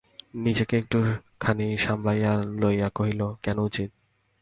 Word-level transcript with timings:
নিজেকে 0.35 0.73
একটুখানি 0.77 1.67
সামলাইয়া 1.77 2.33
লইয়া 2.61 2.89
কহিল, 2.95 3.21
কেন 3.43 3.57
উচিত। 3.59 3.89